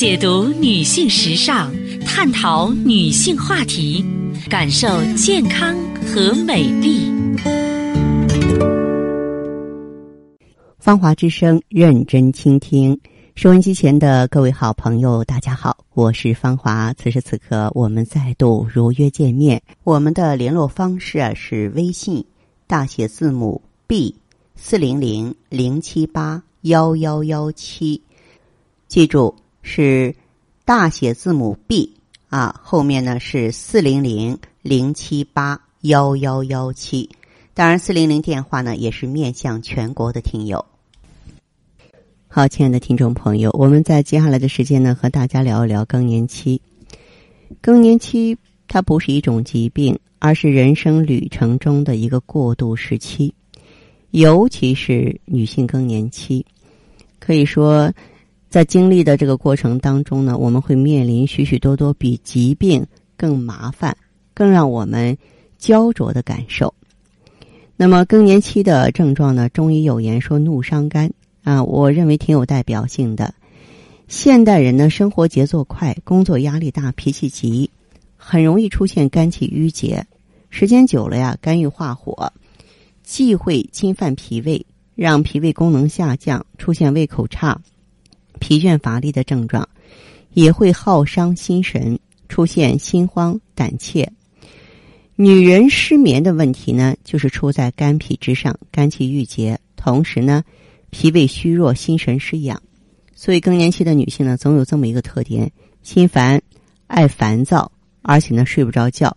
[0.00, 1.70] 解读女性时尚，
[2.06, 4.02] 探讨女性话题，
[4.48, 7.12] 感受健康和美丽。
[10.78, 12.98] 芳华之声，认真倾听。
[13.34, 16.94] 收音机前的各位好朋友，大家好，我是芳华。
[16.94, 19.60] 此时此刻，我们再度如约见面。
[19.84, 22.24] 我们的联络方式啊是微信
[22.66, 24.14] 大写字母 B
[24.56, 28.00] 四零零零七八幺幺幺七，
[28.88, 30.14] 记住是
[30.64, 31.94] 大写字母 B
[32.28, 37.10] 啊，后面呢是四零零零七八幺幺幺七。
[37.52, 40.64] 当然，四零零电话呢也是面向全国的听友。
[42.28, 46.62] 好，亲爱的听众朋友，我们在接下来的时间呢，和大家聊一聊更年期。
[47.60, 53.34] 更年期它不是一种疾病，而是人生旅程中的一个过渡时期，
[54.12, 56.46] 尤其是女性更年期，
[57.18, 57.92] 可以说，
[58.50, 62.84] 在经历的这个过程当中呢，我们会面临许许多多比疾病
[63.16, 63.96] 更麻烦、
[64.34, 65.16] 更让我们
[65.56, 66.74] 焦灼的感受。
[67.76, 69.48] 那么，更年期的症状呢？
[69.48, 71.12] 中医有言说“怒伤肝”。
[71.44, 73.32] 啊，我认为挺有代表性的。
[74.08, 77.70] 现代人呢，生活节奏快，工作压力大，脾气急，
[78.16, 80.04] 很容易出现肝气郁结。
[80.50, 82.32] 时间久了呀，肝郁化火，
[83.04, 87.58] 既会侵犯脾胃，让脾胃功能下降，出现胃口差、
[88.40, 89.68] 疲倦乏力的症状，
[90.32, 91.96] 也会耗伤心神，
[92.28, 94.10] 出现心慌胆怯。
[95.14, 100.42] 女人失眠的问题呢，就是出在肝脾之上，肝气郁结，同时呢。
[100.92, 102.60] 脾胃虚弱，心神失养，
[103.14, 105.48] 所以更年期的女性呢，总有这么一个特点：
[105.84, 106.42] 心烦、
[106.88, 107.70] 爱烦躁，
[108.02, 109.16] 而且呢睡不着觉。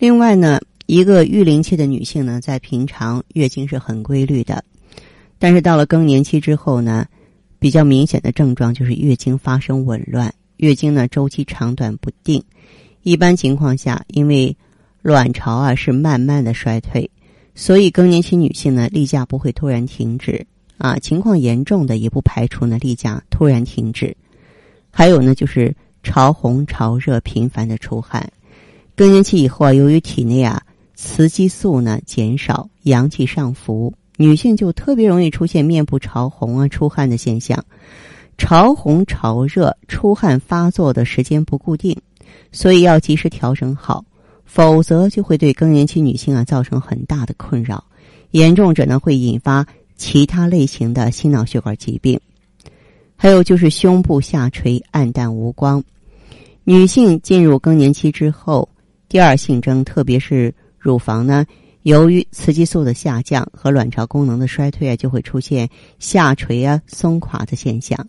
[0.00, 4.64] 另外呢，一个育龄期的女性呢，在平常月经是很规律的，
[5.38, 7.06] 但是到了更年期之后呢，
[7.60, 12.42] 比较明显的症状就是月经发生紊乱，月经呢周期长短不定。
[13.02, 14.56] 一般情况下，因为
[15.02, 17.08] 卵巢啊是慢慢的衰退，
[17.54, 20.44] 所以更年期女性呢，例假不会突然停止。
[20.78, 24.16] 啊，情况严重的也不排除呢例假突然停止，
[24.90, 28.26] 还有呢就是潮红潮热频繁的出汗。
[28.96, 30.62] 更年期以后啊，由于体内啊
[30.94, 37.64] 雌激素呢减少，阳气上浮，女性就特别容易出现面部潮红啊出汗的现象。
[38.36, 41.96] 潮红潮热出汗发作的时间不固定，
[42.52, 44.04] 所以要及时调整好，
[44.44, 47.82] 否则就会对更年期女性啊造成很大的困扰，
[48.32, 49.66] 严重者呢会引发。
[49.96, 52.18] 其他类型的心脑血管疾病，
[53.16, 55.82] 还有就是胸部下垂、暗淡无光。
[56.64, 58.66] 女性进入更年期之后，
[59.10, 61.44] 第二性征，特别是乳房呢，
[61.82, 65.68] 由于雌激素的下降和卵巢功能的衰退啊，就会出现
[65.98, 68.08] 下垂啊、松垮的现象。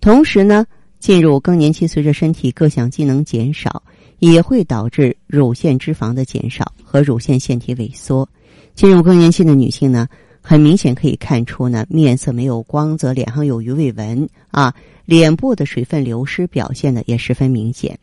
[0.00, 0.64] 同时呢，
[0.98, 3.82] 进入更年期，随着身体各项机能减少，
[4.18, 8.28] 也会导致乳腺脂肪的减少和乳腺腺体萎缩。
[8.74, 10.08] 进入更年期的女性呢。
[10.42, 17.96] 很明显可以看出呢，面色没有光泽，脸上有鱼尾纹啊，脸部的水分流失表现的也十分明显。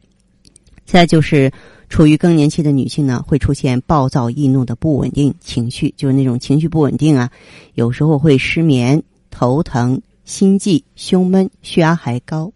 [0.85, 1.51] 再就是
[1.89, 7.31] 处于更年期的女性呢，会出现暴躁易怒的不稳定情绪，就是那种情绪不稳定啊，
[7.75, 12.51] 有时候会失眠、头疼、心悸、胸闷、血压还高。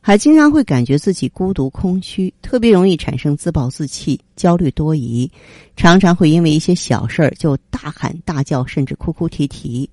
[0.00, 5.28] 还经常会感觉自己孤独空虚，特别容易产生自暴自弃、焦虑多疑，
[5.76, 9.88] 常常会因为一些小事儿就大喊大叫，甚至哭哭啼啼。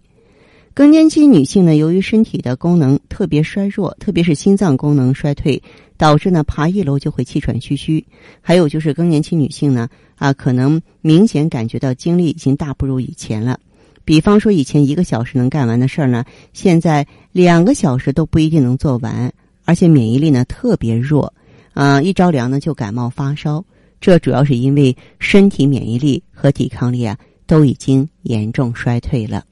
[0.76, 5.62] 更年期女性呢，由于身体的功能特别衰弱，特别是心脏功能衰退，
[5.98, 8.04] 导致呢爬一楼就会气喘吁吁。
[8.42, 13.60] 还有就是更年期女性呢，啊，可能明显感觉到精力已经大不如以前了。
[14.04, 19.32] 比方说，以前一个小时能干完的事儿呢，现在两个小时都不一定能做完。
[19.66, 21.32] 而且免疫力呢特别弱，
[21.74, 23.64] 啊，一着凉呢就感冒发烧，
[24.02, 29.46] 这主要是因为身体免疫力和抵抗力啊都已经严重衰退了。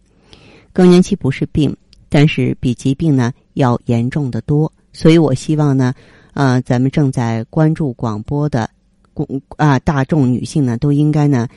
[0.73, 1.75] 更年期不是病，
[2.09, 5.93] 但是比疾病呢要严重的多，所以我希望呢，
[6.33, 8.69] 啊，咱们正在关注广播的
[9.13, 11.47] 公啊大众女性呢，都应该呢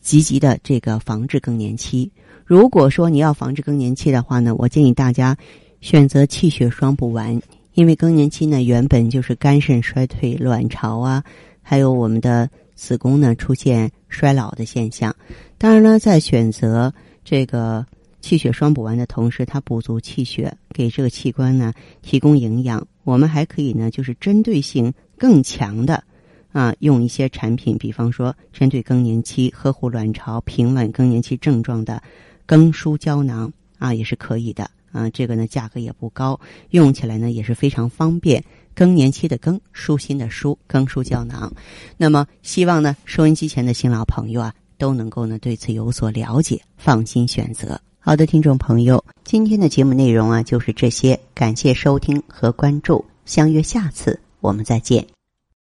[0.00, 2.10] 积极的这个防治更年期。
[2.44, 5.36] 如果说你要防治更年期的话呢，我建议大家
[5.80, 7.40] 选择气血双补丸。
[7.74, 11.24] 因为更年期呢，原本就是肝肾衰退、卵巢啊，
[11.60, 15.12] 还有我们的子宫呢出现衰老的现象。
[15.58, 16.94] 当然呢，在选择
[17.24, 17.84] 这个
[18.24, 22.86] 气血双补丸的同时，它补足气血，给这个器官呢提供营养。
[23.02, 26.02] 我们还可以呢，就是针对性更强的
[26.50, 32.02] 啊，用一些产品，比方说针对更年期呵护卵巢、平稳更年期症状的
[32.46, 34.70] 更舒胶囊啊，也是可以的。
[34.90, 38.42] 啊，这个呢价格也不高，用起来呢也是非常方便。
[38.74, 41.52] 更年期的更，舒心的舒，更舒胶囊。
[41.98, 47.78] 那么，希望呢收音机前的新老朋友啊，都能够呢对此有所了解，放心选择。
[48.06, 55.06] 好的，听众朋友，今天的节目内容啊就是这些，感谢收听和关注，相约下次我们再见。